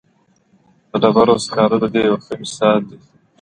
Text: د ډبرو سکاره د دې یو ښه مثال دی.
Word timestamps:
د 0.89 0.91
ډبرو 1.01 1.35
سکاره 1.45 1.77
د 1.81 1.85
دې 1.93 2.01
یو 2.09 2.17
ښه 2.25 2.33
مثال 2.41 2.79
دی. 2.89 2.97